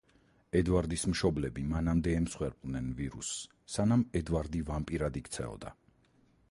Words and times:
ედვარდის 0.59 1.03
მშობლები 1.11 1.65
მანამდე 1.73 2.15
ემსხვერპლნენ 2.21 2.89
ვირუსს, 3.01 3.37
სანამ 3.75 4.09
ედვარდი 4.23 4.65
ვამპირად 4.71 5.23
იქცეოდა. 5.25 5.79